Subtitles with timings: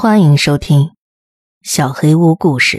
[0.00, 0.82] 欢迎收听
[1.64, 2.76] 《小黑屋故事》。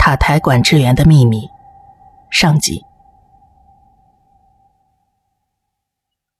[0.00, 1.46] 塔台管制员的秘密
[2.32, 2.82] 上集。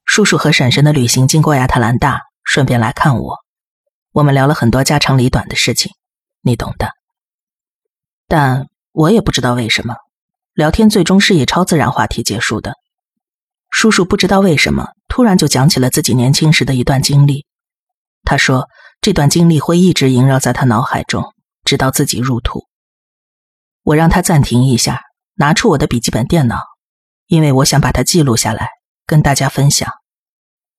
[0.04, 3.36] 叔叔和婶婶的旅行经过亚特兰大，顺便来看我。
[4.10, 5.92] 我们聊了很多家长里短的事情，
[6.42, 6.90] 你懂的。
[8.26, 9.94] 但我也不知道为什么，
[10.54, 12.74] 聊天最终是以超自然话题结束的。
[13.78, 17.44] 叔叔不知道为什么突然就讲起了自己年轻时的一段经历。
[18.24, 18.70] 他说，
[19.02, 22.66] 这段经历会一直萦绕在他脑海中，直到自己入土。
[23.82, 25.02] 我让他暂停一下，
[25.34, 26.62] 拿出我的笔记本电脑，
[27.26, 28.70] 因为我想把它记录下来，
[29.04, 29.92] 跟大家分享。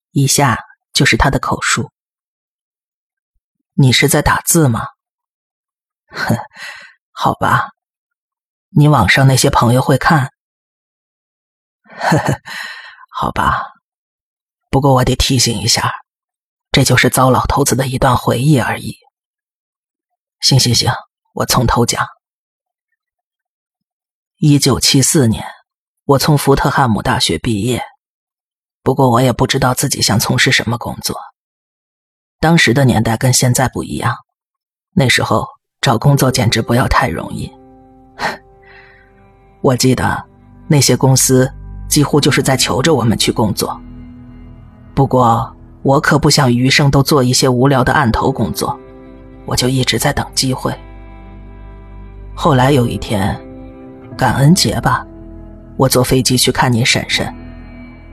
[0.09, 0.58] 以下
[0.92, 1.92] 就是他的口述。
[3.76, 4.88] 你是在打字吗？
[6.08, 6.36] 哼，
[7.12, 7.68] 好吧。
[8.70, 10.31] 你网上那些朋友会看？
[11.92, 12.42] 呵呵。
[13.20, 13.64] 好吧，
[14.70, 15.92] 不过我得提醒一下，
[16.72, 18.96] 这就是糟老头子的一段回忆而已。
[20.40, 20.94] 行行行，
[21.34, 22.06] 我从头讲。
[24.36, 25.44] 一九七四年，
[26.06, 27.82] 我从福特汉姆大学毕业，
[28.84, 31.20] 不过我也不知道自己想从事什么工作。
[32.40, 34.16] 当时的年代跟现在不一样，
[34.94, 35.48] 那时候
[35.81, 37.52] 找工作简直不要太容易。
[39.64, 40.24] 我记得
[40.70, 41.52] 那些公司。
[41.88, 43.80] 几乎就是在求着我们去工作。
[44.94, 48.78] 不过我可不想余生都做一些无聊的案头工作，
[49.46, 50.74] 我就一直在等机会。
[52.34, 53.40] 后来有一天，
[54.18, 55.06] 感恩节吧，
[55.76, 57.34] 我坐飞机去看你婶婶，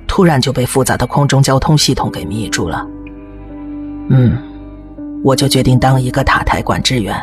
[0.07, 2.87] 突然就被复杂的空中交通系统给迷住了。
[4.09, 4.39] 嗯，
[5.23, 7.17] 我就决定当一个塔台管制员。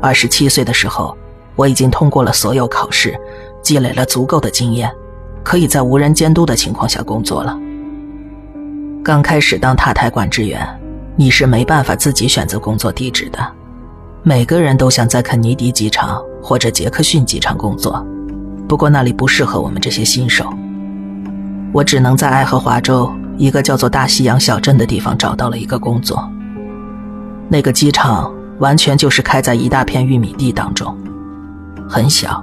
[0.00, 1.16] 二十七岁的时候，
[1.54, 3.16] 我已经通过了所有考试，
[3.62, 4.92] 积累了足够的经验。
[5.52, 7.54] 可以在无人监督的情况下工作了。
[9.04, 10.66] 刚开始当塔台管制员，
[11.14, 13.38] 你是没办法自己选择工作地址的。
[14.22, 18.02] 每个人都想在肯尼迪机场或者杰克逊机场工作，
[18.66, 20.50] 不过那里不适合我们这些新手。
[21.70, 26.26] 我只能在爱荷华州一个叫做大西洋小镇的地方找到了一个工作。
[27.50, 30.96] 那个机场完全就是开在一大片玉米地当中，
[31.86, 32.42] 很小，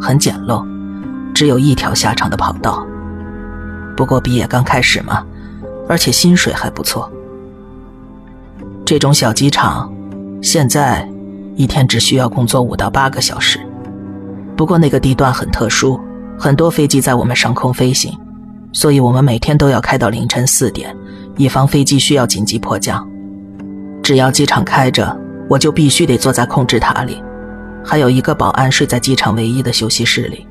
[0.00, 0.66] 很简陋。
[1.38, 2.84] 只有一条狭长的跑道。
[3.96, 5.24] 不过毕业刚开始嘛，
[5.88, 7.08] 而且薪水还不错。
[8.84, 9.88] 这种小机场，
[10.42, 11.08] 现在
[11.54, 13.60] 一天只需要工作五到八个小时。
[14.56, 16.00] 不过那个地段很特殊，
[16.36, 18.12] 很多飞机在我们上空飞行，
[18.72, 20.92] 所以我们每天都要开到凌晨四点，
[21.36, 23.08] 以防飞机需要紧急迫降。
[24.02, 25.16] 只要机场开着，
[25.48, 27.22] 我就必须得坐在控制塔里，
[27.84, 30.44] 还有一个保安睡在机场唯一的休息室里。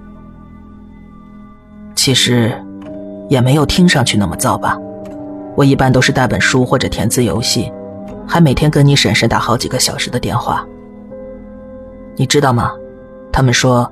[1.97, 2.53] 其实，
[3.27, 4.77] 也没有听上去那么糟吧。
[5.55, 7.73] 我一般都是带本书或者填字游戏，
[8.25, 10.63] 还每天跟你婶婶打好几个小时的电话。
[12.15, 12.71] 你知道吗？
[13.31, 13.91] 他们说，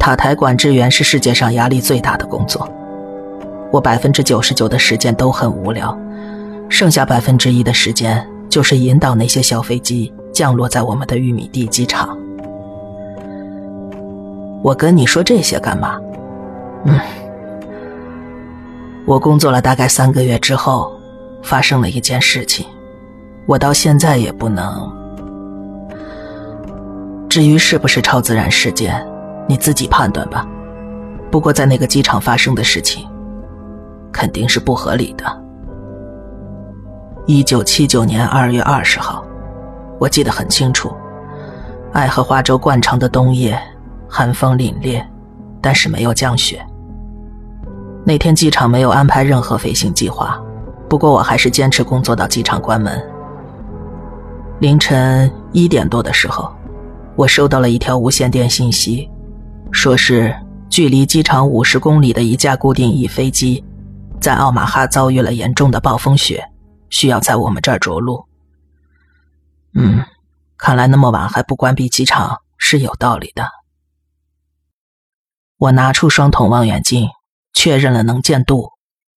[0.00, 2.68] 塔台管制员是世界上压力最大的工作。
[3.70, 5.96] 我百分之九十九的时间都很无聊，
[6.68, 12.18] 剩下百分之一的时间就是引导那些小飞机降落在我们的玉米地机场。
[14.60, 15.98] 我跟你说这些干嘛？
[16.84, 16.98] 嗯。
[19.06, 20.98] 我工作了大概三个月之后，
[21.42, 22.66] 发生了一件事情，
[23.46, 24.90] 我到现在也不能。
[27.28, 29.06] 至于是不是超自然事件，
[29.46, 30.48] 你自己判断吧。
[31.30, 33.06] 不过在那个机场发生的事情，
[34.10, 35.24] 肯定是不合理的。
[37.26, 39.22] 一九七九年二月二十号，
[39.98, 40.94] 我记得很清楚，
[41.92, 43.60] 爱荷华州惯常的冬夜，
[44.08, 45.04] 寒风凛冽，
[45.60, 46.64] 但是没有降雪。
[48.06, 50.38] 那天机场没有安排任何飞行计划，
[50.90, 53.02] 不过我还是坚持工作到机场关门。
[54.60, 56.54] 凌晨一点多的时候，
[57.16, 59.10] 我收到了一条无线电信息，
[59.72, 60.34] 说是
[60.68, 63.64] 距离机场五十公里的一架固定翼飞机，
[64.20, 66.44] 在奥马哈遭遇了严重的暴风雪，
[66.90, 68.22] 需要在我们这儿着陆。
[69.72, 70.04] 嗯，
[70.58, 73.48] 看来那么晚还不关闭机场是有道理的。
[75.56, 77.08] 我拿出双筒望远镜。
[77.54, 78.68] 确认了能见度，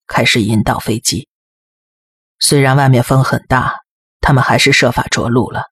[0.08, 1.28] 开始引导飞机。
[2.40, 3.74] 虽然外面风很大，
[4.22, 5.64] 他们还是设法着陆了。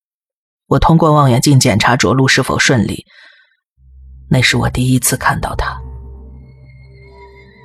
[0.67, 3.05] 我通过望远镜检查着陆是否顺利。
[4.27, 5.79] 那是我第一次看到他。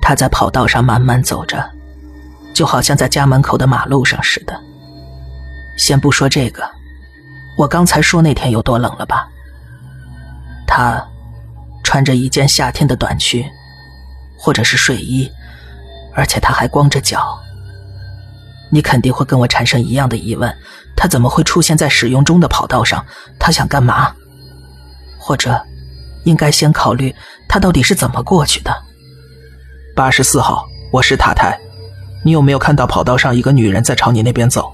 [0.03, 1.67] 他在跑道上慢慢走着，
[2.53, 4.61] 就好像在家门口的马路上似的。
[5.77, 6.69] 先不说这个，
[7.57, 9.27] 我刚才说那天有多冷了吧？
[10.67, 11.03] 他
[11.83, 13.43] 穿着一件夏天的短裙。
[14.41, 15.31] 或者是睡衣，
[16.15, 17.39] 而且他还光着脚。
[18.71, 20.51] 你肯定会跟我产生一样的疑问：
[20.95, 23.05] 他怎么会出现在使用中的跑道上？
[23.37, 24.15] 他想干嘛？
[25.19, 25.61] 或者，
[26.23, 27.13] 应该先考虑
[27.47, 28.75] 他到底是怎么过去的？
[29.95, 31.59] 八十四号，我是塔台，
[32.23, 34.73] 你有没有看到跑道上一个女人在朝你那边走？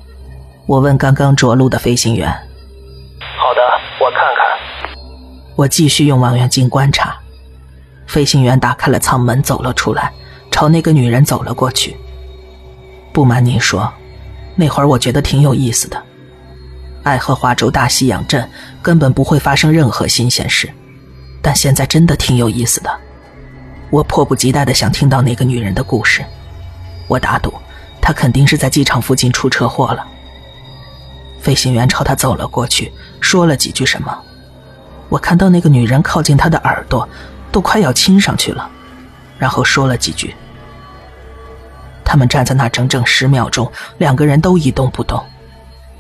[0.65, 2.29] 我问刚刚着陆的飞行员。
[2.29, 3.61] 好的，
[3.99, 4.97] 我看看。
[5.55, 7.17] 我继续用望远镜观察，
[8.07, 10.11] 飞行员打开了舱门，走了出来，
[10.49, 11.95] 朝那个女人走了过去。
[13.13, 13.91] 不瞒您说，
[14.55, 16.01] 那会儿我觉得挺有意思的。
[17.03, 18.49] 爱荷华州大西洋镇
[18.81, 20.69] 根本不会发生任何新鲜事，
[21.41, 22.89] 但现在真的挺有意思的。
[23.89, 26.23] 我迫不及待的想听到那个女人的故事。
[27.07, 27.53] 我打赌，
[28.01, 30.05] 她肯定是在机场附近出车祸了。
[31.39, 34.17] 飞行员朝她走了过去，说了几句什么。
[35.07, 37.07] 我看到那个女人靠近他的耳朵，
[37.51, 38.69] 都快要亲上去了，
[39.37, 40.35] 然后说了几句。
[42.03, 45.23] 他们站在那整整十秒钟，两个人都一动不动，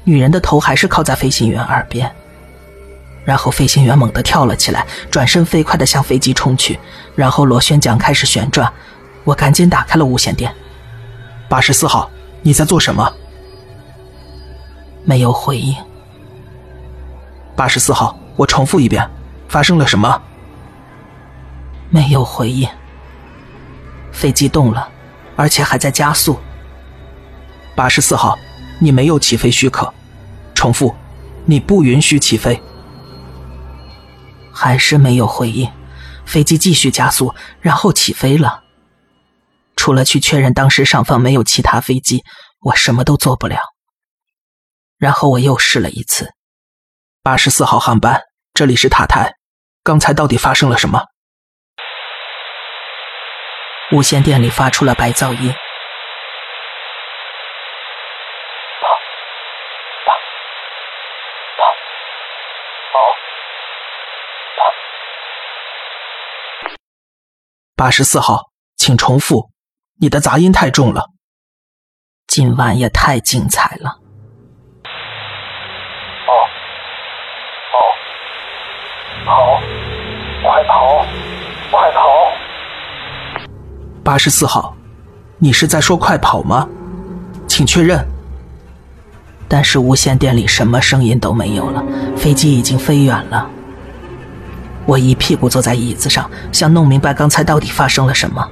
[0.03, 2.09] 女人的头还是靠在飞行员耳边。
[3.25, 6.79] 然后飞行员猛地跳了起来，转身飞快地向飞机冲去，
[7.13, 8.71] 然后螺旋桨开始旋转。
[9.25, 10.49] 我赶紧打开了无线电。
[11.49, 12.09] 八十四号，
[12.41, 13.13] 你在做什么？
[15.03, 15.75] 没有回应。
[17.53, 19.05] 八十四号，我重复一遍，
[19.49, 20.21] 发生了什么？
[21.89, 22.69] 没有回应。
[24.11, 24.91] 飞机动了。
[25.37, 26.39] 而且还在加速。
[27.75, 28.35] 八十四号，
[28.79, 29.93] 你没有起飞许可。
[30.55, 30.95] 重复，
[31.45, 32.59] 你不允许起飞。
[34.51, 35.71] 还是没有回应。
[36.25, 38.63] 飞机继续加速，然后起飞了。
[39.75, 42.23] 除了去确认当时上方没有其他飞机，
[42.61, 43.59] 我什么都做不了。
[44.97, 46.33] 然后我又试了一次。
[47.21, 48.23] 八十四号航班，
[48.55, 49.35] 这里是塔台。
[49.83, 51.05] 刚才到底发生了什么？
[53.89, 55.55] 无线电里发出了白噪音。
[67.77, 69.51] 八十四号，请重复，
[70.01, 71.05] 你的杂音太重了。
[72.27, 74.01] 今晚也太精彩了。
[76.25, 76.49] 跑，
[77.71, 77.79] 跑，
[79.25, 79.61] 跑，
[80.41, 81.36] 快跑，快跑！
[84.07, 84.73] 八十四号，
[85.37, 86.65] 你是在说快跑吗？
[87.45, 88.07] 请确认。
[89.49, 91.83] 但是无线电里什么声音都没有了，
[92.15, 93.49] 飞机已经飞远了。
[94.85, 98.49] 我一屁股坐在椅子上，想弄明白刚才到底发生了什么。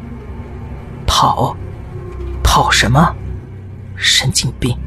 [1.07, 1.56] 跑，
[2.44, 3.16] 跑什么？
[3.96, 4.78] 神经病！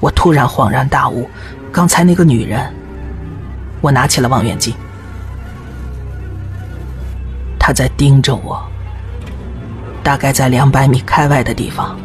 [0.00, 1.28] 我突然恍然大悟，
[1.70, 2.72] 刚才那个女人。
[3.82, 4.72] 我拿起了望远镜，
[7.58, 8.66] 她在盯着我。
[10.02, 11.98] 大概在两百米开外的地方，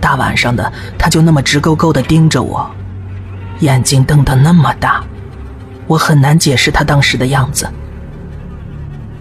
[0.00, 2.70] 大晚上的，他就那么直勾勾的盯着我，
[3.60, 5.02] 眼睛瞪得那么大，
[5.86, 7.68] 我很难解释他当时的样子。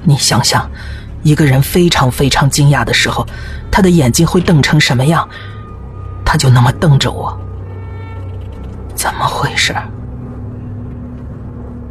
[0.04, 0.70] 你想想，
[1.24, 3.26] 一个人非常非常惊讶的时候，
[3.72, 5.28] 他的眼睛会瞪成什么样？
[6.26, 7.38] 他就那么瞪着我，
[8.96, 9.76] 怎么回事？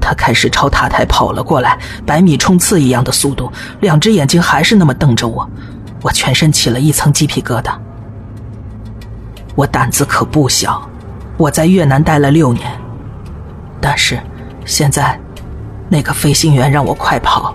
[0.00, 5.48] 他开始朝塔台跑了过来，百米冲刺一样的速度，两只眼睛还是那么瞪着我。
[6.02, 7.72] 我全身起了一层鸡皮疙瘩。
[9.54, 10.88] 我胆子可不小，
[11.36, 12.70] 我在越南待了六年，
[13.80, 14.18] 但是
[14.64, 15.18] 现在
[15.88, 17.54] 那个飞行员让我快跑，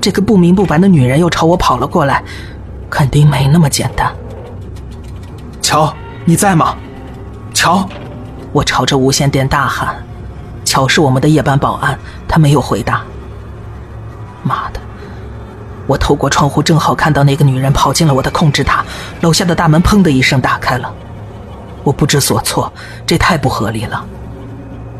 [0.00, 2.22] 这个不明不白的女人又朝我跑了过来，
[2.88, 4.12] 肯定没那么简单。
[5.60, 5.92] 乔，
[6.24, 6.76] 你在吗？
[7.52, 7.88] 乔，
[8.52, 9.96] 我朝着无线电大喊。
[10.64, 13.02] 乔是我们的夜班保安，他没有回答。
[14.42, 14.80] 妈的！
[15.86, 18.84] 我透过窗户正好看到那个女人跑进了我的控制塔，
[19.20, 20.92] 楼下的大门砰的一声打开了。
[21.84, 22.72] 我不知所措，
[23.06, 24.04] 这太不合理了。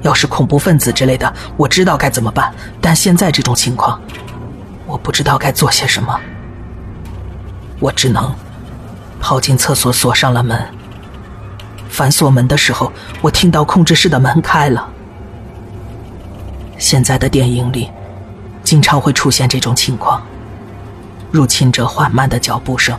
[0.03, 4.01] 要是恐怖分子之类的，我知道该怎么办，但现在这种情况，
[4.87, 6.21] 我不知道该做些什么。
[7.81, 8.33] 我只能
[9.21, 10.65] 跑进厕所，锁上了门。
[11.89, 14.89] 反锁门的时候，我听到控制室的门开了。
[16.79, 17.91] 现在的电影里，
[18.63, 20.23] 经常会出现这种情况。
[21.37, 22.99] 入侵者缓慢的脚步声，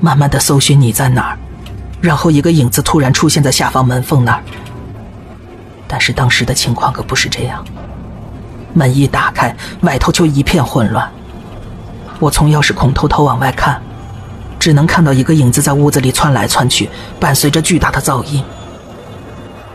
[0.00, 1.38] 慢慢的搜寻你在哪儿，
[2.00, 4.44] 然后一个影子突然出现在下方门缝那儿。
[5.88, 7.64] 但是当时的情况可不是这样，
[8.72, 11.10] 门一打开，外头就一片混乱。
[12.20, 13.82] 我从钥匙孔偷偷往外看，
[14.58, 16.88] 只能看到一个影子在屋子里窜来窜去，
[17.18, 18.42] 伴随着巨大的噪音。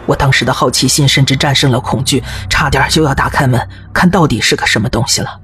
[0.06, 5.40] 我当时的好奇心甚至战胜了恐惧，差点就要打开门看到底是个什么东西了。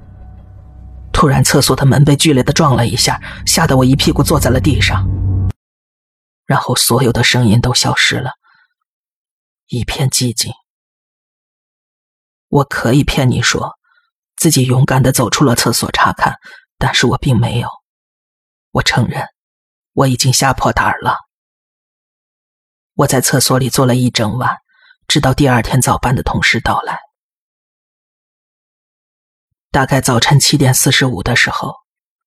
[1.18, 5.08] 突然，厕所的门被剧烈的撞了一下，吓得我一屁股坐在了地上。
[6.44, 8.32] 然后，所有的声音都消失了，
[9.68, 10.52] 一片寂静。
[12.48, 13.78] 我可以骗你说，
[14.36, 16.36] 自己勇敢的走出了厕所查看，
[16.76, 17.70] 但是我并没有。
[18.72, 19.26] 我承认，
[19.94, 21.16] 我已经吓破胆了。
[22.92, 24.58] 我在厕所里坐了一整晚，
[25.08, 27.05] 直到第二天早班的同事到来。
[29.70, 31.74] 大概早晨七点四十五的时候，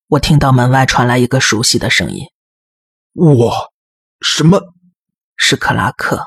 [0.08, 2.26] 我听到门外传来一个熟悉的声音
[3.14, 3.72] ：“我，
[4.22, 4.62] 什么？
[5.36, 6.26] 是克拉克，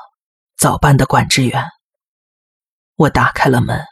[0.57, 1.65] 早班的管制员。”
[2.95, 3.83] 我打开了门，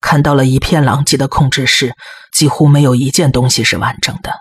[0.00, 1.94] 看到了一片狼藉的控制室，
[2.32, 4.32] 几乎没有一件东西是完整的。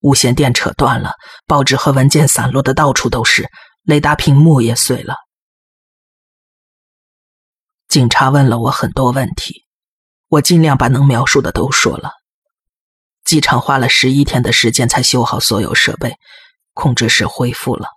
[0.00, 1.14] 无线电扯断了，
[1.46, 3.48] 报纸和文件散落的到处都是，
[3.82, 5.14] 雷达屏幕也碎了。
[7.88, 9.65] 警察问了我很多问题。
[10.28, 12.12] 我尽量把能描述的都说了。
[13.24, 16.16] 机场花了十一天的时间才修好所有设备，
[16.74, 17.88] 控制室恢复了。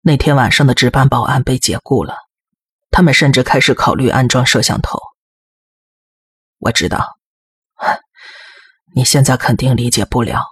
[0.00, 2.16] 那天晚上的值班保安被解雇了，
[2.90, 4.98] 他们甚至开始考虑安装摄像头。
[6.58, 7.18] 我知道，
[8.94, 10.42] 你现在肯定理解不了，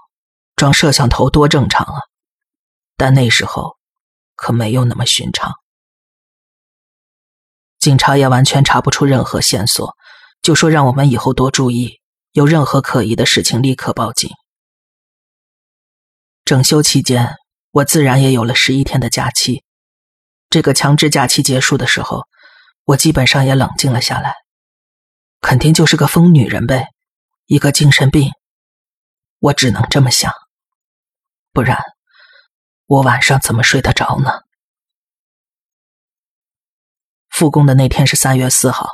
[0.54, 2.00] 装摄像头多正常啊，
[2.96, 3.76] 但那时候
[4.36, 5.52] 可没有那么寻常。
[7.78, 9.96] 警察也完全查不出任何线索，
[10.49, 12.00] 就说让我们以后多注意，
[12.33, 14.31] 有任何可疑的事情立刻报警。
[16.43, 17.37] 整修期间，
[17.71, 19.62] 我自然也有了十一天的假期。
[20.49, 22.26] 这个强制假期结束的时候，
[22.85, 24.37] 我基本上也冷静了下来，
[25.43, 26.87] 肯定就是个疯女人呗，
[27.45, 28.31] 一个精神病。
[29.40, 30.33] 我只能这么想，
[31.52, 31.78] 不然
[32.87, 34.31] 我晚上怎么睡得着呢？
[37.28, 38.88] 复工的那天是三月四号，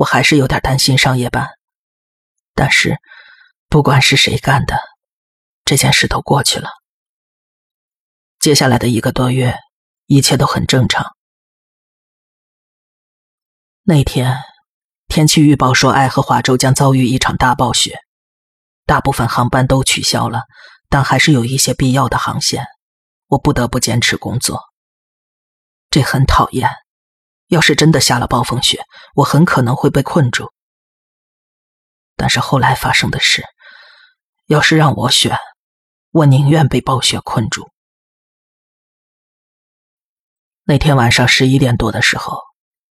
[0.00, 1.58] 我还是有点担心上夜班。
[2.54, 2.98] 但是，
[3.68, 4.80] 不管是谁干的，
[5.66, 6.70] 这件事都过去了。
[8.38, 9.58] 接下来的一个多月，
[10.06, 11.14] 一切都很正常。
[13.82, 14.38] 那天，
[15.06, 17.98] 天气预报说爱荷华州将遭遇一场大暴雪，
[18.86, 20.44] 大部分航班都取消了，
[20.88, 22.64] 但还是有一些必要的航线，
[23.26, 24.62] 我不得不坚持工作。
[25.90, 26.70] 这很讨厌。
[27.50, 28.80] 要是真的下了暴风雪，
[29.16, 30.52] 我很可能会被困住。
[32.14, 33.44] 但是后来发生的事，
[34.46, 35.36] 要是让我选，
[36.12, 37.68] 我宁愿被暴雪困住。
[40.62, 42.38] 那天晚上十一点多的时候，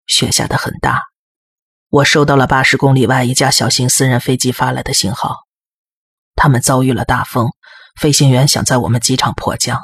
[0.08, 1.02] 雪下的很大，
[1.90, 5.36] 我收到了八十公里外一架小型私人飞机发来的信号，
[6.36, 7.50] 他们遭遇了大风，
[8.00, 9.82] 飞行员想在我们机场迫降。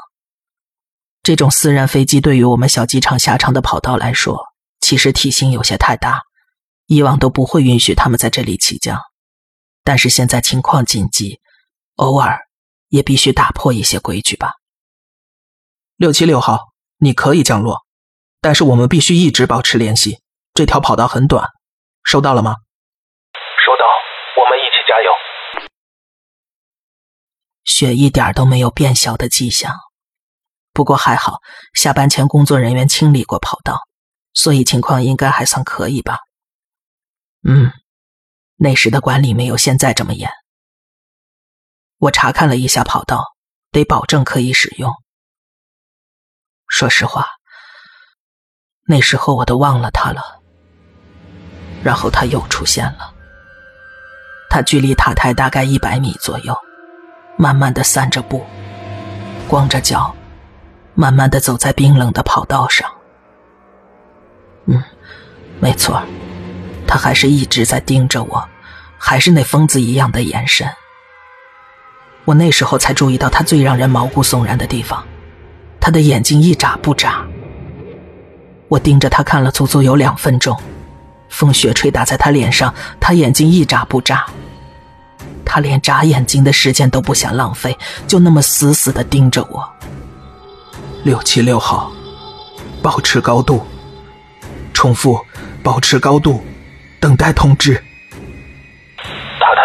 [1.22, 4.51] 这种私人飞机对于我们小机场狭长的跑道来说。
[4.82, 6.22] 其实体型有些太大，
[6.86, 9.00] 以往都不会允许他们在这里起降，
[9.84, 11.40] 但是现在情况紧急，
[11.94, 12.40] 偶尔
[12.88, 14.54] 也必须打破一些规矩吧。
[15.96, 16.58] 六七六号，
[16.98, 17.86] 你可以降落，
[18.40, 20.20] 但是我们必须一直保持联系。
[20.52, 21.48] 这条跑道很短，
[22.02, 22.56] 收到了吗？
[23.64, 23.86] 收到，
[24.42, 25.10] 我们一起加油。
[27.64, 29.72] 雪一点都没有变小的迹象，
[30.72, 31.38] 不过还好，
[31.72, 33.78] 下班前工作人员清理过跑道。
[34.34, 36.18] 所以情况应该还算可以吧。
[37.46, 37.72] 嗯，
[38.56, 40.30] 那时的管理没有现在这么严。
[41.98, 43.24] 我查看了一下跑道，
[43.70, 44.92] 得保证可以使用。
[46.68, 47.26] 说实话，
[48.86, 50.40] 那时候我都忘了他了。
[51.84, 53.12] 然后他又出现了。
[54.48, 56.56] 他距离塔台大概一百米左右，
[57.36, 58.46] 慢慢的散着步，
[59.48, 60.14] 光着脚，
[60.94, 62.88] 慢慢的走在冰冷的跑道上。
[64.66, 64.82] 嗯，
[65.60, 66.02] 没错，
[66.86, 68.48] 他还是一直在盯着我，
[68.96, 70.68] 还是那疯子一样的眼神。
[72.24, 75.04] 我那时候才注意到他最让人毛骨悚然的地方，
[75.80, 77.26] 他的眼睛一眨不眨。
[78.68, 80.56] 我盯着他看了足足有两分钟，
[81.28, 84.24] 风雪吹打在他脸上，他眼睛一眨不眨，
[85.44, 87.76] 他连眨眼睛的时间都不想浪费，
[88.06, 89.68] 就那么死死的盯着我。
[91.02, 91.90] 六七六号，
[92.80, 93.66] 保持高度。
[94.72, 95.24] 重复，
[95.62, 96.44] 保持高度，
[97.00, 97.74] 等待通知。
[99.38, 99.62] 塔台，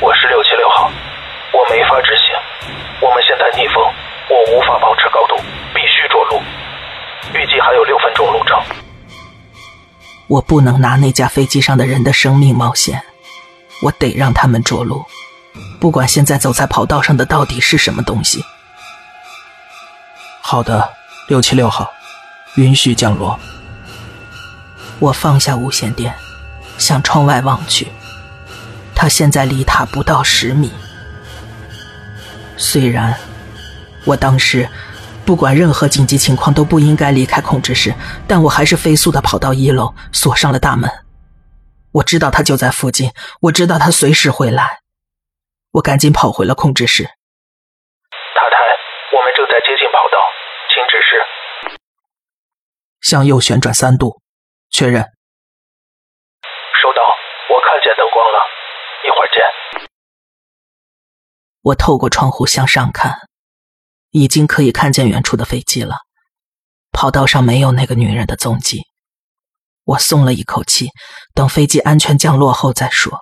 [0.00, 0.90] 我是六七六号，
[1.52, 2.34] 我没法执行。
[3.00, 3.82] 我们现在逆风，
[4.28, 5.36] 我无法保持高度，
[5.74, 6.40] 必须着陆。
[7.34, 8.58] 预计还有六分钟路程。
[10.28, 13.02] 我不能拿那架飞机上的人的生命冒险，
[13.82, 15.04] 我得让他们着陆，
[15.80, 18.44] 不管现在走在跑道上的到底是什么东西。
[20.40, 20.88] 好的，
[21.28, 21.90] 六七六号，
[22.56, 23.38] 允许降落。
[25.00, 26.14] 我放下无线电，
[26.78, 27.88] 向窗外望去。
[28.94, 30.70] 他现在离塔不到十米。
[32.58, 33.18] 虽然
[34.04, 34.68] 我当时
[35.24, 37.94] 不管任何紧急情况都不应该离开控制室，
[38.28, 40.90] 但我还是飞速的跑到一楼，锁上了大门。
[41.92, 44.80] 我知道他就在附近，我知道他随时会来。
[45.72, 47.04] 我赶紧跑回了控制室。
[47.04, 47.10] 塔
[48.50, 48.56] 台，
[49.16, 50.18] 我们正在接近跑道，
[50.68, 51.78] 请指示。
[53.00, 54.19] 向右旋转三度，
[54.70, 55.02] 确认。
[56.82, 57.02] 收到，
[57.50, 58.38] 我看见灯光了，
[59.04, 59.88] 一会儿见。
[61.62, 63.28] 我透过窗户向上看，
[64.10, 65.96] 已经可以看见远处的飞机了。
[66.92, 68.82] 跑道上没有那个女人的踪迹。
[69.84, 70.90] 我松了一口气，
[71.34, 73.20] 等飞机安全降落后再说。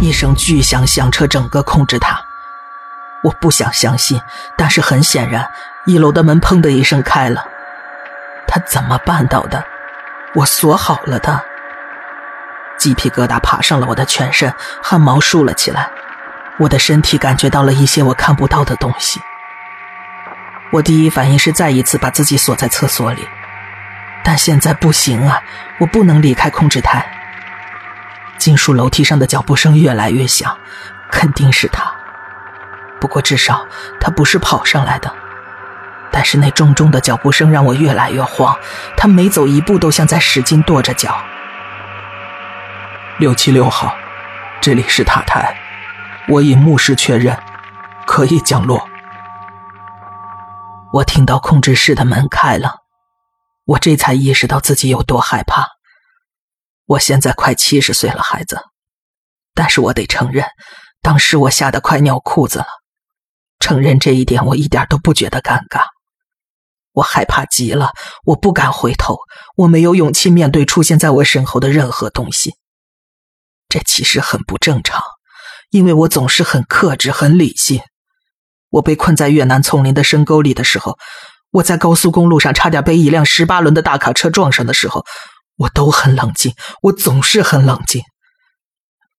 [0.00, 2.24] 一声巨响响彻整个控制塔，
[3.24, 4.20] 我不想相信，
[4.56, 5.50] 但是很显然，
[5.86, 7.48] 一楼的门砰的一声开了。
[8.46, 9.64] 他怎么办到的？
[10.34, 11.42] 我锁好了的。
[12.78, 15.90] 鸡皮疙瘩爬上了我的全身，汗毛竖了起来。
[16.58, 19.20] 我的身体感觉到了一些我看不到的东西。
[20.70, 23.26] 我第一反应是再一次把自己锁在厕所里。
[24.24, 25.40] 但现在不行啊！
[25.78, 27.06] 我不能离开控制台。
[28.36, 30.58] 金属楼梯上的脚步声越来越响，
[31.10, 31.94] 肯定是他。
[33.00, 33.66] 不过至少
[34.00, 35.14] 他不是跑上来的。
[36.16, 38.58] 但是那重重的脚步声让我越来越慌。
[38.96, 41.22] 他每走一步都像在使劲跺着脚。
[43.18, 43.94] 六七六号，
[44.58, 45.54] 这里是塔台，
[46.26, 47.38] 我已目视确认，
[48.06, 48.88] 可以降落。
[50.94, 52.76] 我听到控制室的门开了。
[53.66, 55.68] 我这才意识到自己有多害怕。
[56.86, 58.58] 我现在快七十岁了，孩子，
[59.54, 60.46] 但是我得承认，
[61.02, 62.66] 当时我吓得快尿裤子了。
[63.60, 65.94] 承认这一点，我一点都不觉得尴尬。
[66.96, 67.92] 我害怕极了，
[68.24, 69.18] 我不敢回头，
[69.54, 72.54] 我没有勇气面对出现在我身后的任何东西。
[73.68, 75.02] 这其实很不正常，
[75.68, 77.82] 因为我总是很克制、很理性。
[78.70, 80.98] 我被困在越南丛林的深沟里的时候。
[81.52, 85.04] 我在高速公路上差点被一辆十八轮的大卡车撞上的时候，
[85.56, 88.02] 我都很冷静，我总是很冷静。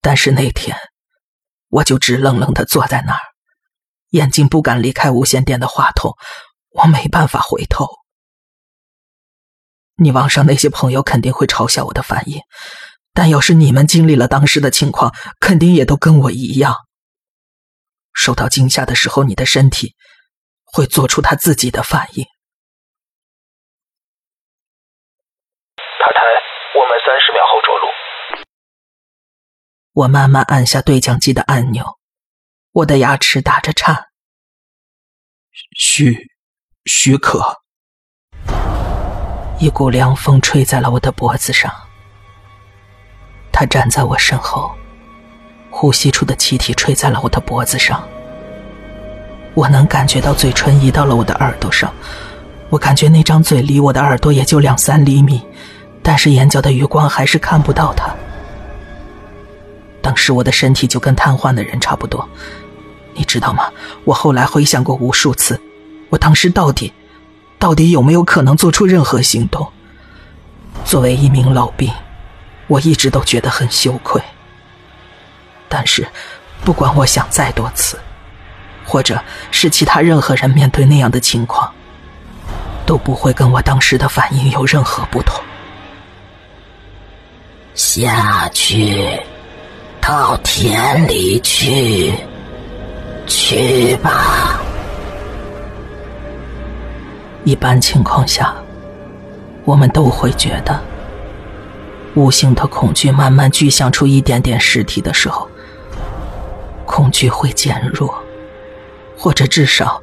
[0.00, 0.76] 但是那天，
[1.68, 3.20] 我就直愣愣的坐在那儿，
[4.10, 6.14] 眼睛不敢离开无线电的话筒，
[6.78, 7.86] 我没办法回头。
[9.96, 12.40] 你网上那些朋友肯定会嘲笑我的反应，
[13.12, 16.76] 但要是你们经历了当时的情况，肯定也都跟我一样。
[18.12, 19.94] 受到惊吓的时候，你的身体。
[20.70, 22.26] 会做出他自己的反应。
[25.98, 26.20] 塔台，
[26.74, 28.44] 我们三十秒后着陆。
[29.94, 31.98] 我慢慢按下对讲机的按钮，
[32.72, 34.08] 我的牙齿打着颤。
[35.74, 36.28] 许
[36.88, 37.44] 许可。
[39.58, 41.70] 一股凉风吹在了我的脖子上。
[43.52, 44.70] 他站在我身后，
[45.68, 48.02] 呼吸出的气体吹在了我的脖子上。
[49.52, 51.92] 我能感觉到嘴唇移到了我的耳朵上，
[52.70, 55.42] 我感觉那张嘴离我的耳朵也就两三厘米，
[56.02, 58.14] 但是眼角的余光还是看不到他。
[60.00, 62.26] 当时我的身体就跟瘫痪的人差不多，
[63.12, 63.70] 你知道吗？
[64.04, 65.60] 我后来回想过无数次，
[66.08, 66.92] 我当时到底，
[67.58, 69.66] 到底有没有可能做出任何行动？
[70.84, 71.92] 作为一名老兵，
[72.66, 74.22] 我一直都觉得很羞愧。
[75.68, 76.06] 但是，
[76.64, 77.98] 不管我想再多次。
[78.90, 81.70] 或者是其他任何人面对那样的情况，
[82.86, 85.38] 都不会跟我当时的反应有任何不同。
[87.74, 89.20] 下去，
[90.00, 92.14] 到田里去，
[93.26, 94.47] 去吧。
[97.48, 98.54] 一般情况下，
[99.64, 100.78] 我们都会觉得，
[102.14, 105.48] 无形的恐惧慢慢具象出一点点实体的时候，
[106.84, 108.22] 恐惧会减弱。
[109.16, 110.02] 或者至少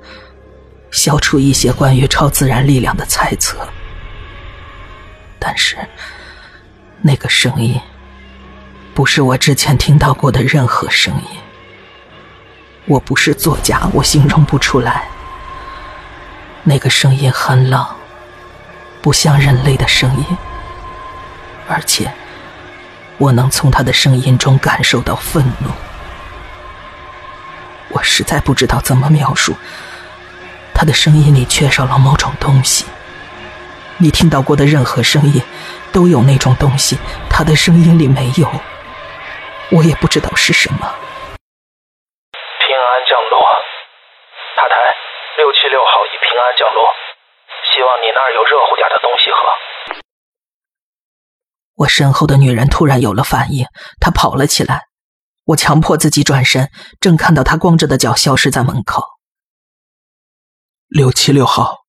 [0.90, 3.60] 消除一些关于超自然力量的猜测，
[5.38, 5.78] 但是
[7.04, 7.80] 那个声音
[8.96, 11.40] 不是我之前听到过的任何声音。
[12.86, 15.08] 我不是作家，我形容不出来。
[16.68, 17.86] 那个声音很冷，
[19.00, 20.38] 不像人类的声音，
[21.70, 22.12] 而且
[23.20, 25.70] 我能从他的声音中感受到愤怒。
[27.90, 29.56] 我实在不知道怎么描述，
[30.74, 32.84] 他的声音里缺少了某种东西。
[33.98, 35.40] 你听到过的任何声音，
[35.94, 36.98] 都有那种东西，
[37.30, 38.52] 他的声音里没有。
[39.70, 40.80] 我也不知道是什么。
[40.82, 43.40] 平安降落，
[44.58, 44.76] 塔台
[45.38, 45.80] 六七六
[46.58, 46.84] 降落，
[47.74, 49.38] 希望你那儿有热乎点的东西喝。
[51.76, 53.66] 我身后的女人突然有了反应，
[54.00, 54.84] 她跑了起来。
[55.46, 59.04] 我强迫自己转身，正看到她光着的脚消失在门口。
[60.88, 61.84] 六七六号，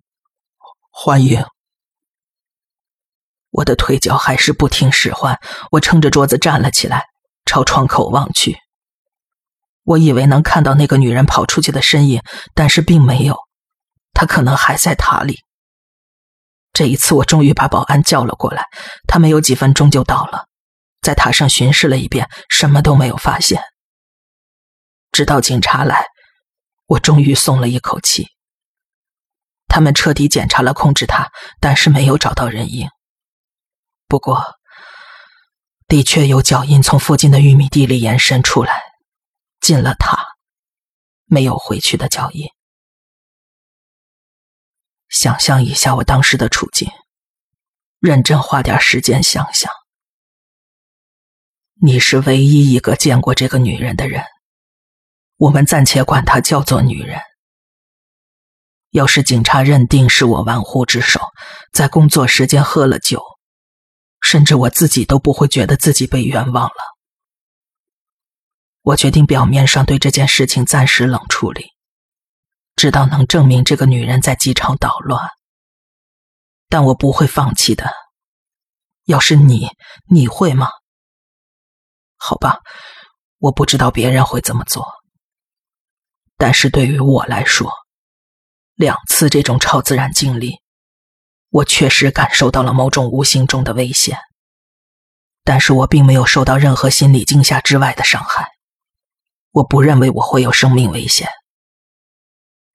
[0.91, 1.47] 欢迎。
[3.51, 7.07] 我的腿脚还是不听使唤，我撑着桌子站了起来，
[7.47, 8.59] 朝窗口望去。
[9.85, 12.21] 我以为能看到那个女人跑出去的身影，
[12.55, 13.46] 但是并没有，
[14.17, 15.43] 他可能还在塔里。
[16.73, 18.67] 这一次，我终于把保安叫了过来，
[19.07, 20.47] 他没有几分钟就到了，
[21.03, 23.63] 在塔上巡视了一遍，什么都没有发现。
[25.13, 26.07] 直到警察来，
[26.87, 28.29] 我终于松了一口气。
[29.69, 32.89] 他们彻底检查了控制塔，但是没有找到人影。
[34.09, 34.43] 不过，
[35.89, 38.83] 的确有脚印从附近的玉米地里延伸出来，
[39.61, 40.25] 进了塔，
[41.27, 42.49] 没有回去的脚印。
[45.19, 46.91] 想象一下我当时的处境，
[48.01, 49.73] 认真花点时间想想。
[51.81, 54.23] 你是唯一一个见过这个女人的人，
[55.39, 57.19] 我们暂且管她叫做女人。
[58.91, 61.19] 要是警察认定是我玩忽职守，
[61.73, 63.23] 在工作时间喝了酒，
[64.21, 66.97] 甚至我自己都不会觉得自己被冤枉了。
[68.83, 71.76] 我决定表面上对这件事情暂时冷处理。
[72.77, 75.31] 直到能证明这个女人在机场捣乱，
[76.69, 77.91] 但我不会放弃的。
[79.07, 79.71] 要是你，
[80.11, 80.69] 你会吗？
[82.17, 82.61] 好吧，
[83.39, 84.87] 我不知道别人会怎么做，
[86.37, 87.73] 但是对于我来说，
[88.75, 90.61] 两次这种超自然经历，
[91.49, 94.19] 我确实感受到了某种无形中的危险，
[95.45, 98.51] 但是我并没有受到任何心理惊吓之外的伤害。
[99.53, 101.31] 我不认为我会有生命危险。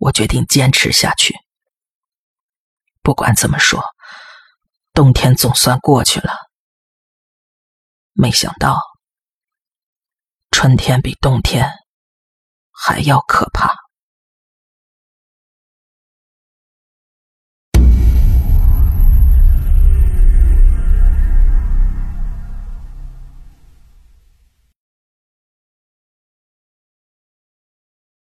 [0.01, 1.35] 我决定坚持下去。
[3.03, 3.83] 不管怎么说，
[4.93, 6.33] 冬天总算过去了。
[8.13, 8.81] 没想到，
[10.49, 11.69] 春天比冬天
[12.71, 13.80] 还要可怕。